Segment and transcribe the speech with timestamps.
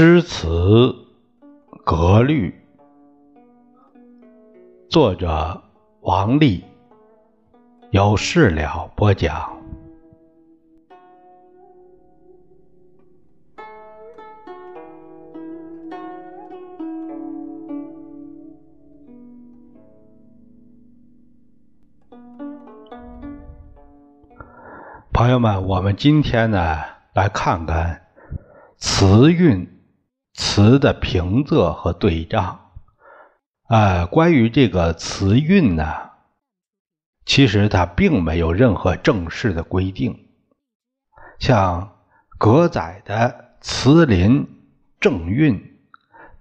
[0.00, 0.94] 诗词
[1.84, 2.54] 格律，
[4.88, 5.60] 作者
[6.02, 6.62] 王立，
[7.90, 9.60] 有事了播讲。
[25.12, 26.76] 朋友们，我们今天呢，
[27.14, 28.00] 来看看
[28.76, 29.68] 词韵。
[30.38, 32.60] 词的平仄和对仗，
[33.66, 36.10] 啊，关于这个词韵呢，
[37.26, 40.28] 其实它并没有任何正式的规定。
[41.40, 41.90] 像
[42.38, 43.14] 葛载的
[43.64, 44.46] 《词林
[45.00, 45.56] 正韵》，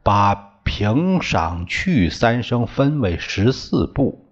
[0.03, 4.31] 把平、赏、去三声分为十四部，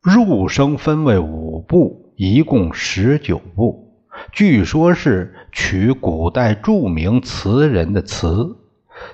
[0.00, 3.83] 入声分为五部，一共十九部。
[4.32, 8.56] 据说是取古代著名词人的词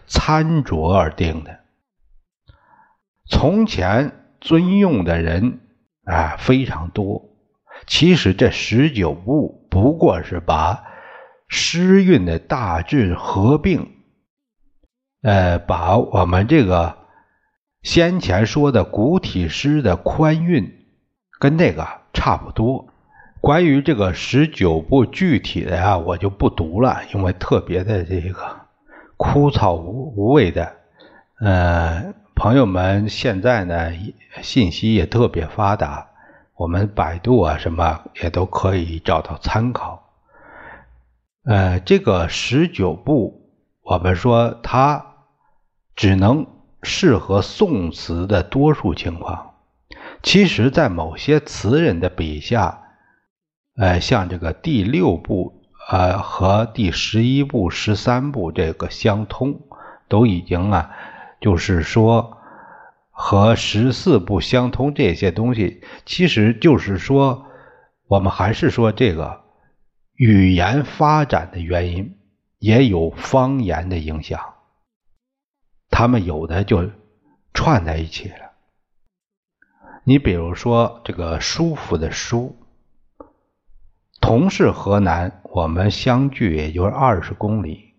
[0.07, 1.61] 参酌而定的。
[3.27, 5.61] 从前尊用的人
[6.05, 7.31] 啊非常多，
[7.87, 10.85] 其实这十九部不过是把
[11.49, 13.91] 诗韵的大致合并，
[15.23, 16.99] 呃，把我们这个
[17.83, 20.87] 先前说的古体诗的宽韵
[21.39, 22.90] 跟那个差不多。
[23.41, 28.61] 关于这个十九部具体的呀，我就不读了，因为特别的这个
[29.17, 30.77] 枯燥无无味的。
[31.41, 33.93] 呃，朋友们现在呢
[34.43, 36.07] 信息也特别发达，
[36.55, 40.11] 我们百度啊什么也都可以找到参考。
[41.45, 43.51] 呃，这个十九部，
[43.83, 45.15] 我们说它
[45.97, 46.47] 只能
[46.83, 49.55] 适合宋词的多数情况，
[50.23, 52.83] 其实在某些词人的笔下。
[53.81, 59.63] 呃，像这个第六部，呃，和第十一部、十三部这个相通，
[60.07, 60.91] 都已经啊，
[61.41, 62.37] 就是说
[63.11, 67.47] 和十四部相通这些东西，其实就是说，
[68.07, 69.45] 我们还是说这个
[70.15, 72.19] 语言发展的原因，
[72.59, 74.39] 也有方言的影响，
[75.89, 76.91] 他们有的就
[77.55, 78.51] 串在一起了。
[80.05, 82.60] 你比如说这个舒服的舒。
[84.21, 87.95] 同是河南，我们相距也就是二十公里。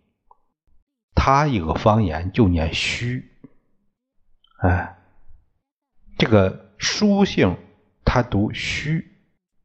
[1.13, 3.31] 他一个方言就念虚，
[4.59, 4.97] 哎，
[6.17, 7.57] 这个书姓
[8.05, 9.05] 他读虚，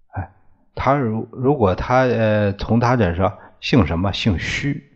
[0.08, 0.32] 哎，
[0.74, 4.92] 他如如果他呃从他这说姓什么姓虚，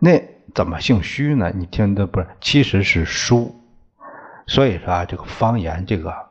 [0.00, 0.20] 那
[0.54, 1.52] 怎么姓虚呢？
[1.54, 3.54] 你听的不是，其实是书，
[4.46, 6.30] 所以说啊这个方言这个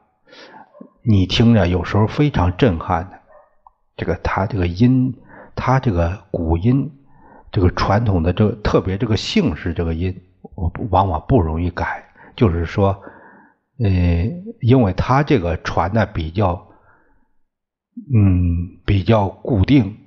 [1.04, 3.21] 你听着有时候非常震撼的。
[3.98, 5.14] 这个他这个音，
[5.56, 6.92] 他这个古音，
[7.52, 10.22] 这个传统的这特别这个姓氏这个音，
[10.90, 12.04] 往往不容易改。
[12.36, 13.04] 就是说，
[13.80, 13.90] 呃，
[14.62, 16.68] 因为他这个传的比较，
[18.14, 19.98] 嗯，比较固定，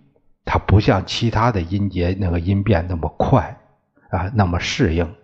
[0.44, 3.56] 它不像其他的音节那个音变那么快
[4.10, 5.14] 啊，那么适应。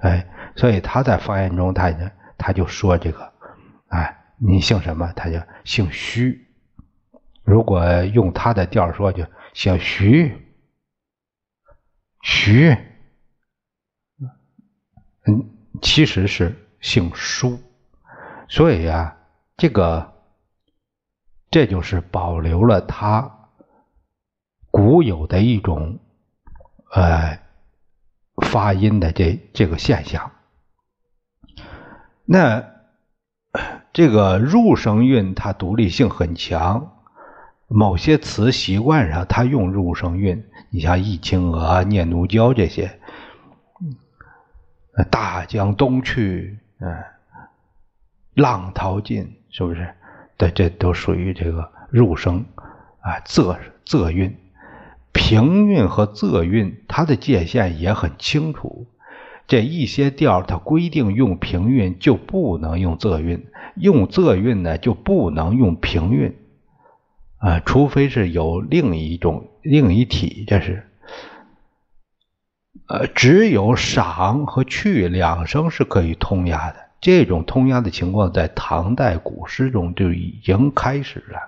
[0.00, 1.92] 哎，所以他在方言中，他
[2.36, 3.32] 他就说这个，
[3.88, 5.10] 哎，你姓什么？
[5.16, 6.47] 他就姓徐。
[7.48, 10.36] 如果用他的调说，就姓徐，
[12.22, 12.76] 徐，
[15.24, 15.48] 嗯，
[15.80, 17.58] 其实是姓舒，
[18.50, 19.16] 所以呀，
[19.56, 20.12] 这个
[21.50, 23.48] 这就是保留了他
[24.70, 26.00] 古有的一种
[26.92, 27.40] 呃
[28.44, 30.32] 发音的这这个现象。
[32.26, 32.62] 那
[33.94, 36.94] 这个入声韵，它独立性很强。
[37.68, 40.42] 某些词习惯上，他用入声韵。
[40.70, 42.98] 你像《忆青娥》《念奴娇》这些，
[45.10, 46.96] 大江东去，嗯，
[48.34, 49.86] 浪淘尽，是不是？
[50.38, 52.44] 对，这都属于这个入声
[53.00, 54.34] 啊，仄仄韵。
[55.12, 58.86] 平韵和仄韵，它的界限也很清楚。
[59.46, 63.46] 这一些调，它规定用平韵就不能用仄韵，
[63.76, 66.34] 用仄韵呢就不能用平韵。
[67.38, 70.88] 啊，除非是有另一种另一体，这是，
[72.88, 76.88] 呃，只有赏和去两声是可以通押的。
[77.00, 81.38] 这种通押的情况在唐代古诗中就已经开始了。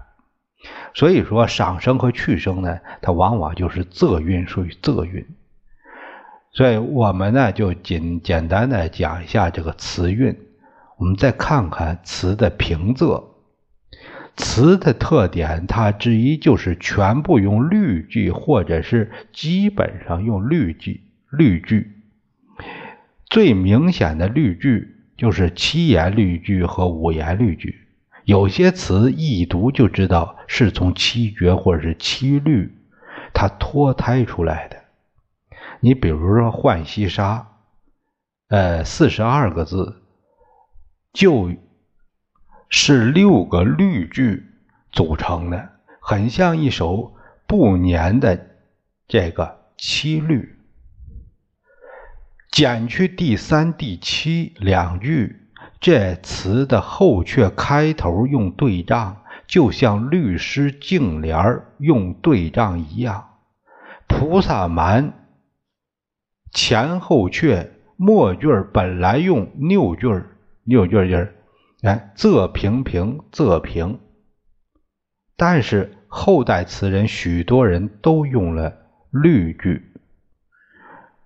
[0.95, 5.27] 所以说，赏声和去声呢，它往往就是仄韵，属于仄韵。
[6.53, 10.39] 所以我们呢，就简简单的讲一下这个词韵，
[10.99, 13.30] 我们再看看词的平仄。
[14.37, 21.03] 词的特点，它之一就是全部用律句，或者是基本上用律句。
[21.31, 21.93] 律句
[23.27, 27.87] 最明显的律句就是七言律句和五言律句。
[28.25, 32.73] 有些词一读就知道是从七绝或者是七律
[33.33, 34.76] 它脱胎出来的。
[35.81, 37.38] 你比如说《浣溪沙》，
[38.49, 40.03] 呃，四十二个字，
[41.12, 41.53] 就
[42.71, 44.47] 是六个律句
[44.93, 45.71] 组成的，
[46.01, 47.15] 很像一首
[47.47, 48.47] 不年的
[49.09, 50.57] 这个七律。
[52.51, 55.37] 减去第三、第七两句，
[55.81, 59.17] 这词的后阙开头用对仗，
[59.49, 63.31] 就像律诗净联用对仗一样。
[64.07, 65.13] 菩萨蛮。
[66.53, 70.09] 前后阙末句本来用六句
[70.65, 71.29] 六句音
[71.82, 74.00] 哎，仄平平仄平，
[75.37, 78.75] 但是后代词人许多人都用了
[79.11, 79.93] 律句，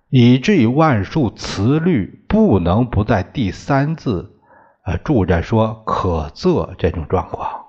[0.09, 4.39] 以至于万数词律不能不在第三字
[4.83, 7.65] 啊注着说可仄这种状况。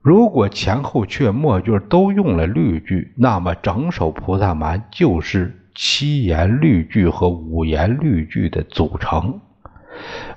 [0.00, 5.58] 如果前后阙末句都用了律句，那么整首菩萨蛮就是。
[5.74, 9.40] 七言律句和五言律句的组成，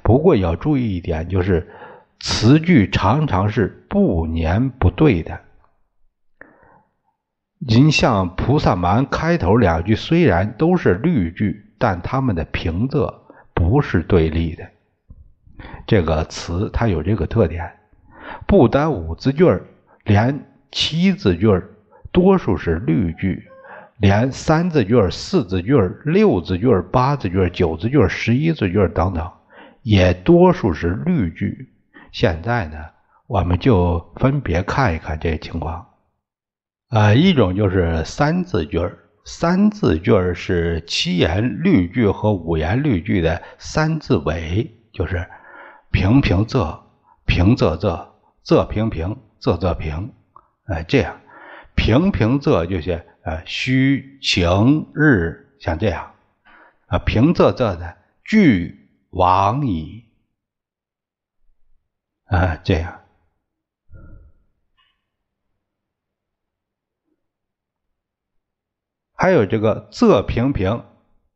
[0.05, 1.67] 不过要注意一点，就是
[2.19, 5.41] 词句常常是不年不对的。
[7.57, 13.11] 您像《菩萨蛮》开头两句虽然都是律句，但它们的平仄
[13.55, 14.63] 不是对立的。
[15.87, 17.71] 这个词它有这个特点，
[18.45, 19.59] 不单五字句，
[20.03, 21.47] 连七字句
[22.11, 23.43] 多数是律句。
[23.97, 25.73] 连三字句、四字句、
[26.03, 29.31] 六字句、八字句、九字句、十一字句等等，
[29.85, 31.69] 也多数是律句。
[32.11, 32.77] 现在呢，
[33.27, 35.85] 我们就分别看一看这个情况。
[36.89, 45.27] 啊，一种就是三字句儿三字句儿是七言律句和五言律句的三字尾，就是
[45.91, 46.79] 平平仄，
[47.25, 48.07] 平仄仄，
[48.43, 50.11] 仄平平，仄仄平。
[50.65, 51.15] 哎，这样
[51.75, 53.05] 平平仄就是。
[53.25, 56.11] 啊，虚情日像这样，
[56.85, 58.84] 啊，平仄仄的句
[59.15, 60.03] 往矣，
[62.25, 62.99] 啊，这样，
[69.13, 70.83] 还有这个仄平平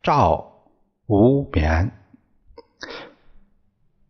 [0.04, 0.70] 照
[1.06, 1.92] 无眠，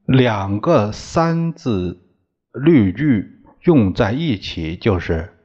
[0.05, 2.01] 两个三字
[2.51, 5.35] 律句用在一起就是。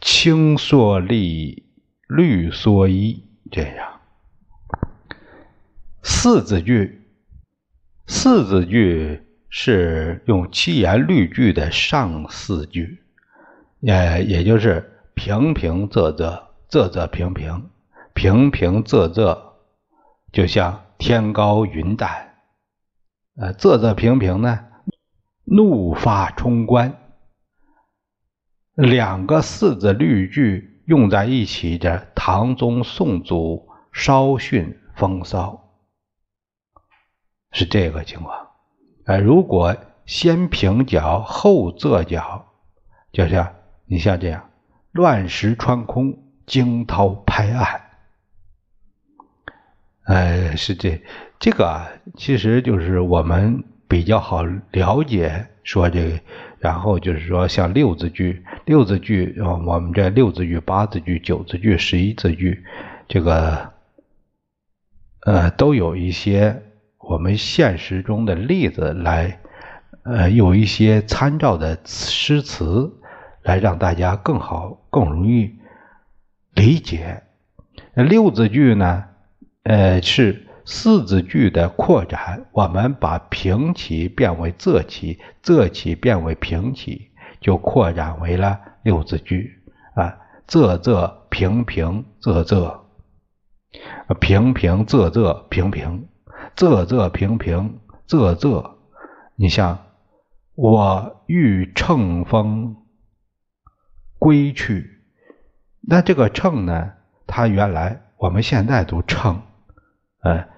[0.00, 1.64] 青蓑笠，
[2.06, 3.95] 绿蓑衣，这样。
[6.28, 7.02] 四字句，
[8.08, 12.98] 四字句是用七言律句的上四句，
[13.78, 17.70] 也也就是平平仄仄，仄仄平平，
[18.12, 19.38] 平平仄仄，
[20.32, 22.34] 就像天高云淡。
[23.36, 24.58] 呃，仄仄平平呢，
[25.44, 26.98] 怒发冲冠。
[28.74, 35.65] 两个四字律句用在一起的，唐宗宋祖稍逊风骚，
[37.56, 38.48] 是这个情况。
[39.06, 42.52] 哎，如果先平角后仄角，
[43.12, 43.54] 就像
[43.86, 44.50] 你像这样，
[44.92, 47.80] 乱石穿空，惊涛拍岸。
[50.02, 51.00] 哎，是这
[51.38, 56.20] 这个啊，其实就是我们比较好了解，说这个。
[56.58, 62.64] 然后就是说，像六字句、六字句，啊，我们这六字句、八字句、九字句、十一字句，
[63.08, 63.72] 这个，
[65.20, 66.62] 呃，都有一些
[67.08, 69.40] 我们现实中的例子来，
[70.02, 72.92] 呃，有一些参照的诗词，
[73.42, 75.58] 来让大家更好、更容易
[76.54, 77.22] 理解。
[77.94, 79.04] 六字句呢，
[79.62, 80.42] 呃，是。
[80.68, 89.62] 四字句的扩展，我们把平起变为仄起，仄起变为平起，就扩展为了六字句
[89.94, 92.80] 啊，仄仄平平仄仄，
[94.18, 96.08] 平平仄仄平平，
[96.56, 98.72] 仄仄平平仄仄。
[99.36, 99.84] 你像
[100.54, 102.76] 我欲乘风
[104.18, 105.02] 归去，
[105.82, 106.92] 那这个乘呢？
[107.26, 109.42] 它原来我们现在读乘，
[110.22, 110.48] 呃。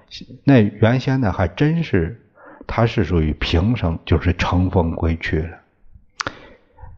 [0.45, 2.31] 那原先呢，还真是，
[2.67, 5.59] 它是属于平声，就是乘风归去了。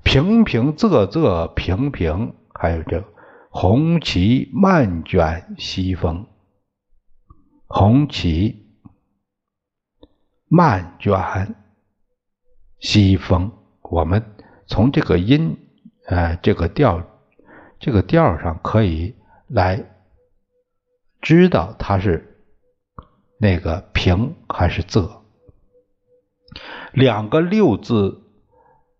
[0.04, 3.08] 平平仄仄平平，还有这个
[3.48, 6.26] 红旗漫卷西风，
[7.66, 8.59] 红旗
[10.52, 11.54] 漫卷
[12.80, 13.52] 西风。
[13.82, 14.34] 我们
[14.66, 15.56] 从这个音，
[16.06, 17.06] 呃，这个调，
[17.78, 19.14] 这个调上可以
[19.46, 19.84] 来
[21.20, 22.42] 知道它是
[23.38, 25.20] 那个平还是仄。
[26.92, 28.22] 两个六字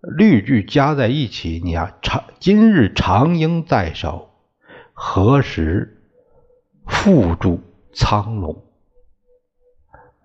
[0.00, 4.30] 律句加在一起，你要长今日长缨在手，
[4.92, 6.00] 何时
[6.87, 7.61] 缚住
[7.92, 8.64] 苍龙？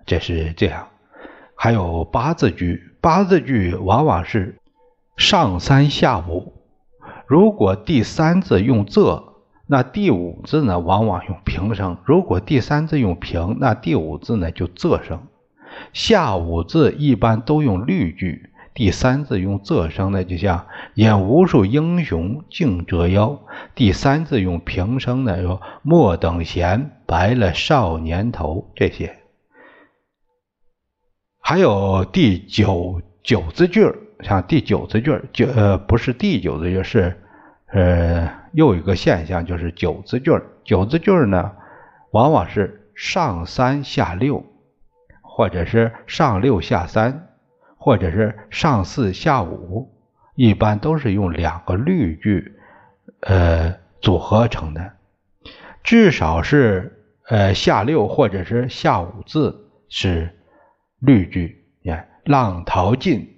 [0.05, 0.91] 这是这样。
[1.65, 4.59] 还有八字句，八字句往往是。
[5.17, 6.53] 上三下五，
[7.25, 9.23] 如果第三字用仄，
[9.65, 15.23] 那第五字呢往往用平声；如果第三字用平，那第五字呢就仄声。
[15.91, 23.39] 下五字一般都用律句，第三字用仄声呢，就像演无数英雄竞折腰；
[23.73, 28.69] 第三字用平声呢，说莫等闲，白了少年头。
[28.75, 29.15] 这些，
[31.47, 33.93] 还有第九九字句。
[34.21, 37.21] 像第九字句就呃不是第九字句是，
[37.67, 40.31] 呃又一个现象就是九字句
[40.63, 41.51] 九字句呢，
[42.09, 44.43] 往往是上三下六，
[45.21, 47.27] 或者是上六下三，
[47.77, 49.93] 或者是上四下五，
[50.33, 52.55] 一般都是用两个律句
[53.19, 54.93] 呃组合成的，
[55.83, 60.34] 至少是呃下六或者是下五字是
[60.99, 63.31] 律句，你看浪淘尽。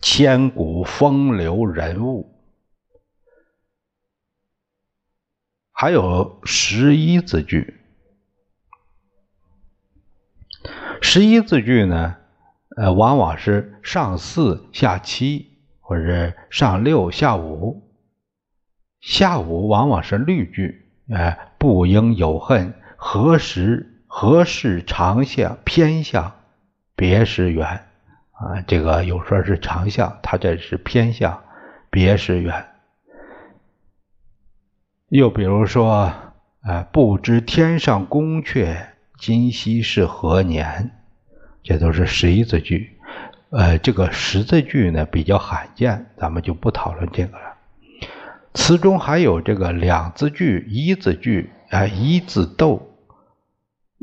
[0.00, 2.28] 千古风流人物，
[5.70, 7.80] 还有十一字句。
[11.00, 12.16] 十一字句呢，
[12.76, 17.88] 呃，往往是上四下七，或者是上六下五。
[19.00, 26.34] 下五往往是律句，哎，不应有恨，何时何事长向偏向，
[26.94, 27.66] 别时圆。
[28.32, 31.42] 啊，这个有说是长向，它这是偏向，
[31.88, 32.66] 别时圆。
[35.08, 36.12] 又比如说，
[36.60, 38.76] 啊，不知天上宫阙，
[39.16, 40.90] 今夕是何年？
[41.62, 42.98] 这都是十一字句。
[43.48, 47.54] 呃，这个十字句呢比较罕见，咱们就不讨论这个了。
[48.52, 52.91] 词中还有这个两字句、一字句，啊，一字逗，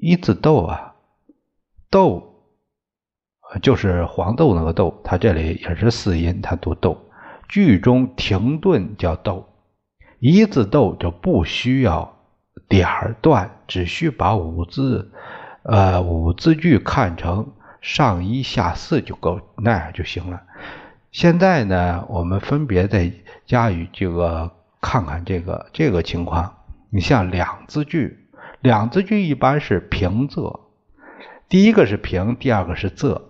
[0.02, 0.96] 一字斗啊，
[1.90, 2.26] 斗。
[3.64, 7.10] 就是黄豆那个豆，它这里也是四音，它读豆。
[7.48, 9.50] 句中停顿叫逗，
[10.20, 12.20] 一字逗就不需要
[12.68, 15.12] 点儿断，只需把五字，
[15.64, 20.44] 呃五字句看成上一下四就够，那样就行了。
[21.12, 23.12] 现在呢，我们分别再
[23.48, 26.56] 加以这个看看这个这个情况。
[26.92, 28.19] 你像两字句，
[28.62, 30.60] 两字句一般是平仄，
[31.48, 33.22] 第一个是平，第二个是仄。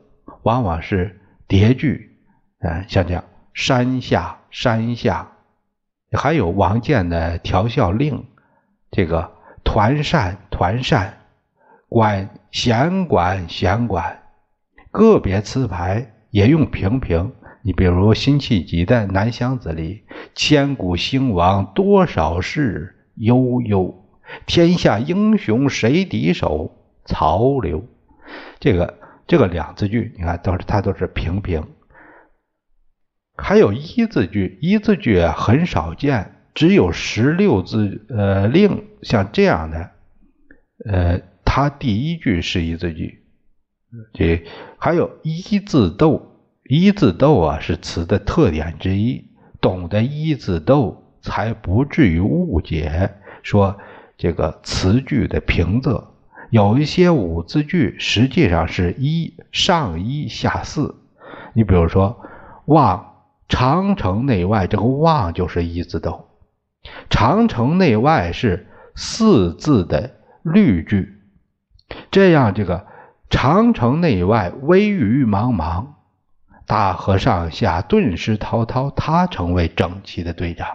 [0.43, 2.17] 往往是叠句，
[2.59, 5.31] 嗯，像这样山下山下，
[6.13, 8.25] 还有王建的调笑令，
[8.89, 9.29] 这个
[9.65, 11.17] 团扇团扇，
[11.89, 14.23] 管弦管弦管，
[14.91, 17.33] 个别词牌也用平平。
[17.61, 24.08] 你比如辛弃疾的《南乡子》里，千古兴亡多少事，悠悠，
[24.45, 26.75] 天下英雄谁敌手？
[27.05, 27.85] 曹刘，
[28.59, 28.97] 这个。
[29.29, 31.63] 这个两字句，你看都是它都是平平，
[33.37, 39.91] 还有一字句，一字句很少见，只有十六字呃令像这样的，
[40.83, 43.23] 呃，它第一句是一字句，
[44.13, 44.43] 这
[44.79, 49.27] 还有一字逗，一字逗啊是词的特点之一，
[49.61, 53.11] 懂得一字逗才不至于误解
[53.43, 53.77] 说
[54.19, 56.03] 这个词句的平仄。
[56.49, 60.95] 有一些五字句实际上是一上一下四，
[61.53, 62.19] 你比如说
[62.65, 66.27] “望长城内外”，这个“望”就是一字逗
[67.09, 71.21] ，“长城内外”是四字的律句，
[72.11, 72.87] 这样这个
[73.29, 75.85] “长城内外微雨茫茫，
[76.65, 80.67] 大河上下顿时滔滔”，它成为整齐的对仗。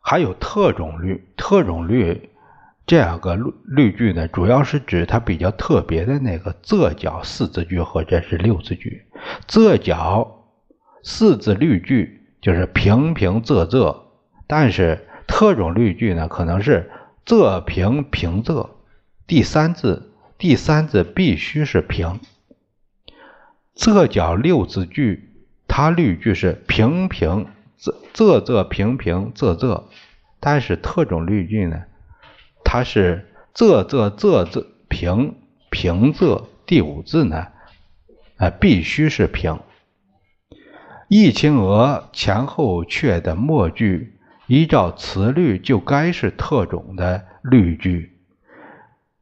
[0.00, 2.30] 还有特种律，特种律
[2.86, 9.04] 这样个律律句呢，主要是指它比较特别的那个仄脚四字句或者是六字句。
[9.46, 10.46] 仄脚
[11.04, 13.96] 四字律句就是平平仄仄，
[14.46, 16.90] 但是特种律句呢，可能是
[17.24, 18.70] 仄平平仄，
[19.26, 22.18] 第三字第三字必须是平。
[23.76, 25.30] 仄脚六字句，
[25.68, 27.46] 它律句是平平。
[27.80, 29.84] 仄仄仄平平仄仄，
[30.38, 31.84] 但是特种律句呢，
[32.62, 35.36] 它是仄仄仄仄平
[35.70, 37.46] 平仄第五字呢，
[38.36, 39.58] 呃，必须是平。
[41.08, 48.18] 易清娥前后阙的末句，依照词律就该是特种的律句。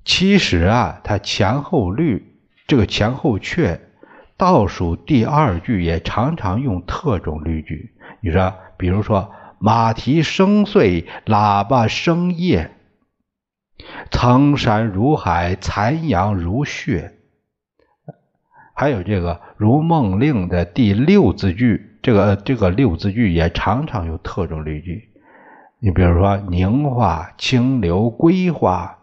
[0.04, 2.34] 其实啊，它前后律
[2.66, 3.78] 这个前后阙
[4.36, 7.94] 倒数第二句也常常用特种律句。
[8.20, 12.72] 你说，比如说“马蹄声碎，喇叭声咽”。
[14.10, 17.14] 苍山如海，残阳如血。
[18.74, 25.10] 还有这个《如梦令》的第六字句，这个这个六字句也常常有特种例句。
[25.78, 28.98] 你比如说“凝华清流归花，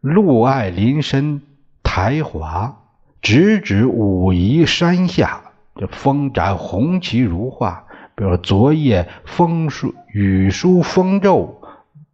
[0.00, 1.42] 露爱林深
[1.82, 2.84] 苔华，
[3.20, 5.42] 直指武夷山下，
[5.74, 7.84] 这风展红旗如画。”
[8.16, 11.62] 比如“昨夜风疏雨疏风骤。”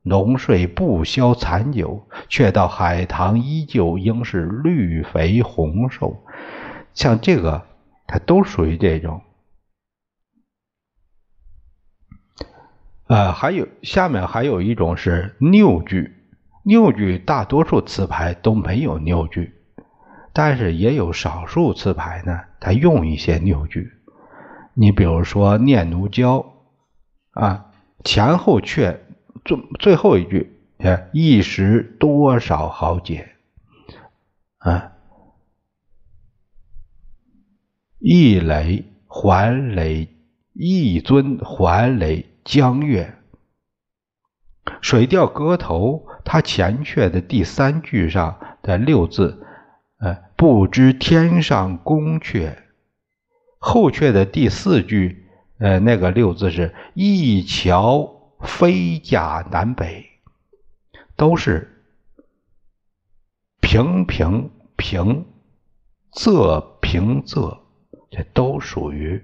[0.04, 6.24] 浓睡不消残酒，却道海棠依旧应是绿肥红瘦。
[6.92, 7.64] 像这个，
[8.08, 9.22] 它都属于这种。
[13.06, 16.12] 呃，还有下面还有一种是拗句，
[16.64, 19.54] 拗句大多数词牌都没有拗句，
[20.32, 24.01] 但是也有少数词牌呢，它用一些拗句。
[24.74, 26.38] 你比如说《念奴娇》，
[27.40, 27.72] 啊，
[28.04, 28.98] 前后阙。
[29.44, 33.28] 最最后一句，哎，一时多少豪杰，
[34.58, 34.92] 啊，
[37.98, 40.08] 一垒还垒，
[40.52, 43.18] 一尊还垒江月。
[44.80, 49.44] 水调歌头，它前阙的第三句上的六字，
[49.98, 52.56] 呃，不知天上宫阙，
[53.62, 55.24] 后阙的第四句，
[55.58, 58.18] 呃，那个六字是一桥。
[58.44, 60.04] 飞甲南北，
[61.14, 61.84] 都是
[63.60, 65.24] 平平平
[66.12, 67.56] 仄平仄，
[68.10, 69.22] 这都属于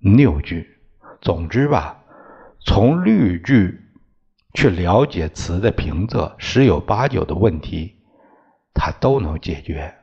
[0.00, 0.68] 拗句。
[1.22, 2.04] 总之吧，
[2.66, 3.80] 从律句
[4.52, 7.96] 去了解词的平仄，十有八九的问题，
[8.74, 9.94] 它都能解决。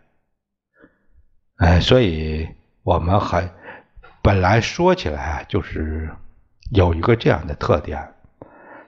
[1.57, 2.47] 哎，所以
[2.87, 3.51] 我们还
[4.21, 6.09] 本来说起来啊，就是。
[6.71, 8.13] 有一个这样的特点，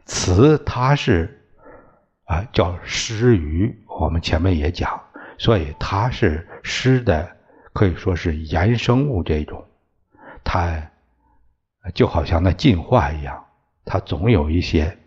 [0.06, 1.42] 词它是
[2.26, 5.02] 啊叫诗语，我们前面也讲，
[5.38, 7.38] 所以它是诗的，
[7.72, 9.66] 可以说是衍生物这种，
[10.44, 10.92] 它
[11.94, 13.46] 就好像那进化一样，
[13.86, 14.98] 它总有一些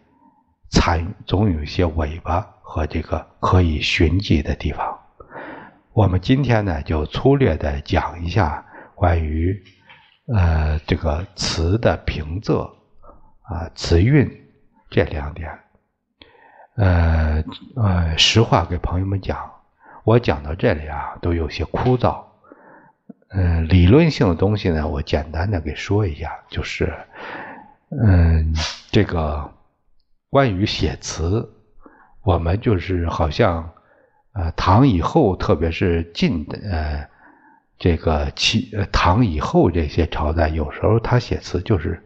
[0.70, 4.98] 残，总有一些尾巴和这个可以寻迹的地方。
[5.92, 8.64] 我们今天呢，就粗略的讲一下
[9.02, 9.60] 关于。
[10.32, 12.70] 呃，这个词的平仄
[13.42, 14.30] 啊，词韵
[14.88, 15.50] 这两点，
[16.76, 17.42] 呃
[17.74, 19.36] 呃，实话给朋友们讲，
[20.04, 22.22] 我讲到这里啊，都有些枯燥。
[23.30, 26.94] 嗯，理论性的东西呢，我简单的给说一下，就是，
[27.90, 28.54] 嗯，
[28.92, 29.52] 这个
[30.30, 31.52] 关于写词，
[32.22, 33.68] 我们就是好像，
[34.34, 37.11] 呃，唐以后，特别是近的，呃。
[37.82, 42.00] 这个齐唐以后这些朝代，有时候他写词就是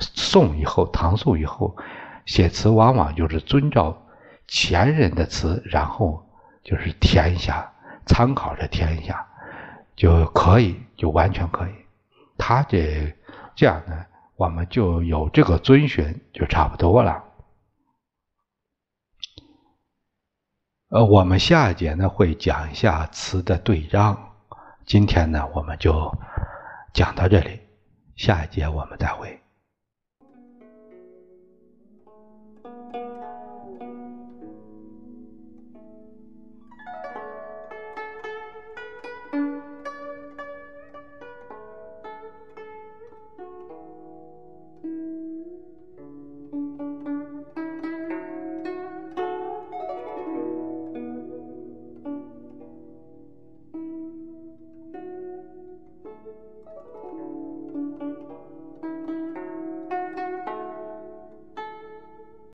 [0.00, 1.76] 宋以后、唐宋以后
[2.26, 4.08] 写词，往往就是遵照
[4.48, 6.28] 前人的词，然后
[6.64, 7.72] 就是填一下，
[8.06, 9.24] 参考着填一下
[9.94, 11.70] 就可以，就完全可以。
[12.36, 13.14] 他这
[13.54, 17.22] 这样呢，我们就有这个遵循，就差不多了。
[20.88, 24.29] 呃，我们下一节呢会讲一下词的对仗。
[24.90, 26.12] 今天呢，我们就
[26.92, 27.60] 讲到这里，
[28.16, 29.40] 下一节我们再会。